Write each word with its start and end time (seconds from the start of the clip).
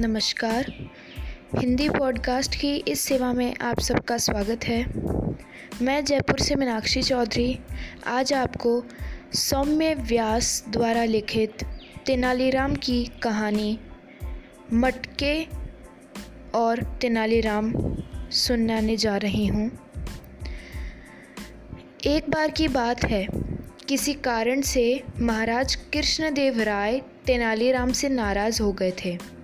नमस्कार। 0.00 0.66
हिंदी 1.58 1.88
पॉडकास्ट 1.88 2.54
की 2.54 2.76
इस 2.88 3.00
सेवा 3.00 3.32
में 3.32 3.56
आप 3.56 3.80
सबका 3.80 4.16
स्वागत 4.18 4.64
है। 4.64 4.84
मैं 5.82 6.04
जयपुर 6.04 6.38
से 6.38 6.54
मीनाक्षी 6.54 7.02
चौधरी। 7.02 7.58
आज 8.06 8.32
आपको 8.32 8.84
सौम्य 9.34 9.94
व्यास 9.94 10.64
द्वारा 10.68 11.04
लिखित 11.04 11.64
तेनालीराम 12.06 12.74
की 12.74 13.04
कहानी, 13.22 13.78
मटके 14.72 15.46
और 16.54 16.82
तेनालीराम 17.00 17.72
सुनाने 18.30 18.96
जा 18.96 19.16
रही 19.16 19.46
हूँ। 19.46 19.70
एक 22.06 22.30
बार 22.30 22.50
की 22.50 22.68
बात 22.68 23.04
है, 23.04 23.26
किसी 23.88 24.14
कारण 24.14 24.60
से 24.60 25.02
महाराज 25.20 25.74
कृष्णदेव 25.74 26.60
राय 26.60 27.00
तेनालीराम 27.26 27.92
से 27.92 28.08
नाराज़ 28.08 28.62
हो 28.62 28.72
गए 28.72 28.92
थे। 29.04 29.37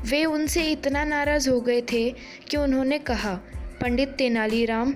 वे 0.00 0.24
उनसे 0.24 0.62
इतना 0.62 1.04
नाराज़ 1.04 1.50
हो 1.50 1.60
गए 1.60 1.80
थे 1.92 2.14
कि 2.48 2.56
उन्होंने 2.56 2.98
कहा, 2.98 3.34
पंडित 3.80 4.08
तेनालीराम, 4.08 4.94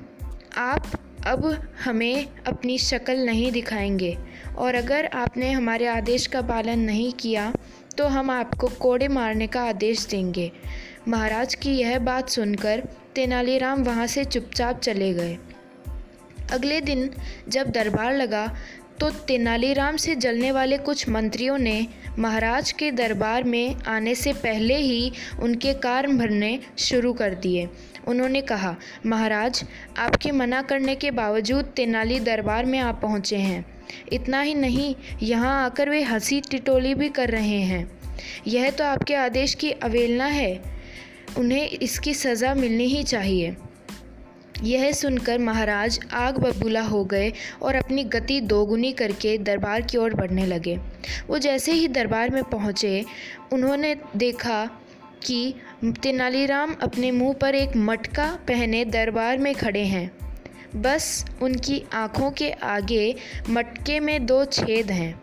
आप 0.56 0.86
अब 1.26 1.72
हमें 1.84 2.26
अपनी 2.48 2.78
शक्ल 2.78 3.16
नहीं 3.16 3.52
दिखाएँगे। 3.52 4.16
और 4.56 4.74
अगर 4.74 5.06
आपने 5.06 5.50
हमारे 5.50 5.86
आदेश 5.86 6.26
का 6.26 6.42
पालन 6.42 6.78
नहीं 6.78 7.12
किया 7.12 7.52
तो 7.98 8.06
हम 8.06 8.30
आपको 8.30 8.66
कोड़े 8.68 9.08
मारने 9.08 9.46
का 9.46 9.62
आदेश 9.62 10.06
देंगे। 10.06 10.52
महाराज 11.08 11.54
की 11.54 11.70
यह 11.70 11.98
बात 11.98 12.28
सुनकर 12.28 12.88
तेनालीराम 13.14 13.82
वहाँ 13.82 14.06
से 14.06 14.24
चुपचाप 14.24 14.80
चले 14.80 15.12
गए। 15.12 15.38
अगले 16.52 16.80
दिन 16.80 17.10
जब 17.48 17.70
दरबार 17.70 18.16
लगा 18.16 18.46
तो 19.00 19.10
तेनालीराम 19.10 19.96
से 19.96 20.14
जलने 20.14 20.50
वाले 20.52 20.78
कुछ 20.78 21.08
मंत्रियों 21.08 21.58
ने 21.58 21.86
महाराज 22.18 22.72
के 22.72 22.90
दरबार 22.90 23.44
में 23.44 23.76
आने 23.88 24.14
से 24.14 24.32
पहले 24.32 24.76
ही 24.76 25.12
उनके 25.42 25.72
कारण 25.74 26.18
भरने 26.18 26.58
शुरू 26.78 27.12
कर 27.12 27.34
दिए। 27.34 27.68
उन्होंने 28.08 28.40
कहा, 28.40 28.76
महाराज, 29.06 29.64
आपके 29.98 30.32
मना 30.32 30.60
करने 30.62 30.94
के 30.94 31.10
बावजूद 31.10 31.64
तेनाली 31.76 32.20
दरबार 32.20 32.64
में 32.64 32.78
आ 32.78 32.92
पहुँचे 32.92 33.36
हैं। 33.36 33.64
इतना 34.12 34.40
ही 34.40 34.54
नहीं, 34.54 34.94
यहाँ 35.22 35.64
आकर 35.64 35.90
वे 35.90 36.02
हँसी 36.02 36.40
टिटोली 36.40 36.94
भी 36.94 37.08
कर 37.08 37.30
रहे 37.30 37.60
हैं। 37.62 37.90
यह 38.46 38.70
तो 38.70 38.84
आपके 38.84 39.14
आदेश 39.14 39.54
की 39.54 39.70
अवेलना 39.70 40.24
है। 40.24 40.62
उन्हें 41.38 41.68
इसकी 41.68 42.14
सज़ा 42.14 42.54
मिलनी 42.54 42.84
ही 42.84 43.02
चाहिए। 43.02 43.56
यह 44.62 44.92
सुनकर 44.92 45.38
महाराज 45.38 45.98
आग 46.12 46.38
बबूला 46.38 46.80
हो 46.80 47.04
गए 47.04 47.32
और 47.62 47.74
अपनी 47.74 48.04
गति 48.04 48.40
दोगुनी 48.40 48.92
करके 48.92 49.38
दरबार 49.38 49.82
की 49.82 49.98
ओर 49.98 50.14
बढ़ने 50.14 50.46
लगे। 50.46 50.76
वो 51.28 51.38
जैसे 51.38 51.72
ही 51.72 51.88
दरबार 51.88 52.30
में 52.30 52.42
पहुँचे, 52.44 53.04
उन्होंने 53.52 53.96
देखा 54.16 54.64
कि 55.24 55.54
तेनालीराम 56.02 56.74
अपने 56.82 57.10
मुँह 57.10 57.32
पर 57.32 57.54
एक 57.54 57.76
मटका 57.76 58.38
पहने 58.48 58.84
दरबार 58.84 59.38
में 59.38 59.54
खड़े 59.54 59.84
हैं। 59.84 60.10
बस 60.76 61.24
उनकी 61.42 61.82
आँखों 61.92 62.30
के 62.30 62.50
आगे 62.50 63.14
मटके 63.50 64.00
में 64.00 64.26
दो 64.26 64.44
छेद 64.44 64.90
हैं। 64.90 65.22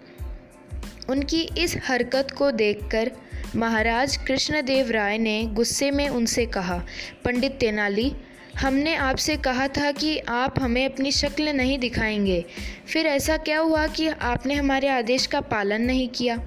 उनकी 1.09 1.41
इस 1.57 1.75
हरकत 1.83 2.31
को 2.31 2.51
देखकर 2.51 3.11
महाराज 3.55 4.17
कृष्णदेव 4.17 4.91
राय 4.91 5.17
ने 5.17 5.43
गुस्से 5.43 5.91
में 5.91 6.09
उनसे 6.09 6.45
कहा, 6.45 6.83
पंडित 7.25 7.51
तेनाली 7.51 8.15
हमने 8.57 8.95
आपसे 8.95 9.35
कहा 9.37 9.67
था 9.67 9.91
कि 9.91 10.17
आप 10.19 10.59
हमें 10.59 10.85
अपनी 10.85 11.11
शक्ल 11.11 11.49
नहीं 11.49 11.77
दिखाएँगे। 11.79 12.45
फिर 12.87 13.05
ऐसा 13.05 13.37
क्या 13.37 13.59
हुआ 13.59 13.85
कि 13.87 14.07
आपने 14.07 14.53
हमारे 14.53 14.87
आदेश 14.87 15.25
का 15.25 15.41
पालन 15.41 15.81
नहीं 15.81 16.07
किया? 16.09 16.37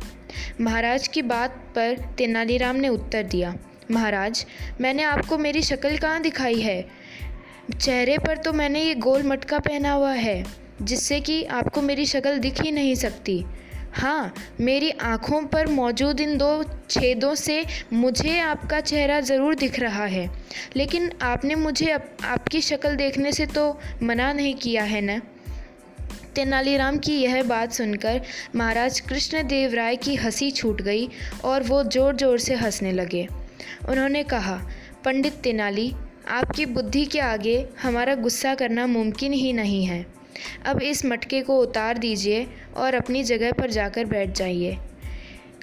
महाराज 0.61 1.09
की 1.09 1.23
बात 1.23 1.51
पर 1.75 1.97
तेनालीराम 2.19 2.77
ने 2.77 2.89
उत्तर 2.89 3.23
दिया, 3.23 3.55
महाराज, 3.91 4.47
मैंने 4.81 5.03
आपको 5.03 5.39
मेरी 5.39 5.63
शक्ल 5.63 5.97
कहाँ 5.97 6.23
दिखाई 6.23 6.61
है? 6.61 6.83
चेहरे 7.81 8.19
पर 8.19 8.37
तो 8.37 8.53
मैंने 8.53 8.85
ये 8.85 8.95
गोल 8.95 9.23
मटका 9.23 9.59
पहना 9.59 9.93
हुआ 9.93 10.13
है, 10.13 10.45
जिससे 10.83 11.21
कि 11.21 11.45
आपको 11.45 11.83
मेरी 11.83 12.07
शक्ल 12.07 12.39
दिख 12.39 12.63
ही 12.63 12.71
नहीं 12.71 12.95
सकती। 12.95 13.45
हाँ 13.93 14.35
मेरी 14.61 14.91
आँखों 14.91 15.43
पर 15.43 15.67
मौजूद 15.67 16.21
इन 16.21 16.37
दो 16.39 16.65
छेदों 16.91 17.35
से 17.35 17.65
मुझे 17.93 18.39
आपका 18.41 18.81
चेहरा 18.81 19.21
ज़रूर 19.21 19.55
दिख 19.55 19.79
रहा 19.81 20.05
है। 20.05 20.29
लेकिन 20.77 21.11
आपने 21.23 21.55
मुझे 21.55 21.91
आप, 21.91 22.17
आपकी 22.25 22.61
शक्ल 22.61 22.95
देखने 22.97 23.33
से 23.33 23.47
तो 23.47 23.79
मना 24.03 24.33
नहीं 24.33 24.55
किया 24.55 24.83
है 24.83 25.01
न? 25.01 25.21
तेनालीराम 26.35 26.99
की 26.99 27.13
यह 27.13 27.43
बात 27.43 27.73
सुनकर 27.73 28.21
महाराज 28.57 29.01
कृष्णदेव 29.01 29.75
राय 29.75 29.97
की 29.97 30.15
हँसी 30.15 30.51
छूट 30.51 30.83
गई 30.83 31.09
और 31.45 31.63
वो 31.63 31.83
ज़ोर 31.85 32.17
ज़ोर 32.17 32.39
से 32.39 32.55
हंसने 32.55 32.93
लगे। 32.93 33.27
उन्होंने 33.89 34.23
कहा 34.25 34.61
पंडित 35.05 35.35
तेनाली 35.35 35.93
आपकी 36.29 36.67
बुद्धि 36.67 37.05
के 37.05 37.21
आगे 37.21 37.59
हमारा 37.83 38.15
गुस्सा 38.15 38.55
करना 38.55 38.87
मुमकिन 38.87 39.33
ही 39.33 39.53
नहीं 39.53 39.85
है। 39.87 40.20
अब 40.65 40.83
इस 40.83 41.05
मटके 41.05 41.43
को 41.43 41.59
उतार 41.59 41.99
दीजिए 41.99 42.47
और 42.77 42.95
अपनी 42.95 43.23
जगह 43.23 43.53
पर 43.53 43.71
जाकर 43.71 44.05
बैठ 44.05 44.31
जाइए। 44.31 44.79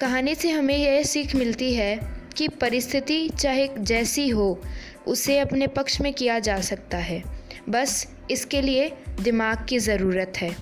कहानी 0.00 0.34
से 0.34 0.50
हमें 0.50 0.76
यह 0.76 1.02
सीख 1.02 1.34
मिलती 1.34 1.74
है 1.74 2.00
कि 2.36 2.48
परिस्थिति 2.48 3.28
चाहे 3.28 3.68
जैसी 3.78 4.28
हो, 4.28 4.62
उसे 5.06 5.38
अपने 5.38 5.66
पक्ष 5.66 6.00
में 6.00 6.14
किया 6.14 6.38
जा 6.38 6.60
सकता 6.60 6.98
है। 6.98 7.22
बस 7.68 8.14
इसके 8.30 8.62
लिए 8.62 8.92
दिमाग 9.20 9.66
की 9.68 9.78
ज़रूरत 9.78 10.32
है। 10.36 10.56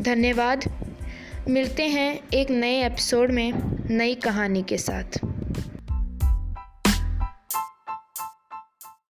धन्यवाद। 0.00 0.64
मिलते 1.48 1.82
हैं 1.82 2.20
एक 2.34 2.50
नए 2.50 2.86
एपिसोड 2.86 3.30
में 3.30 3.52
नई 3.90 4.14
कहानी 4.14 4.62
के 4.62 4.78
साथ। 4.78 5.31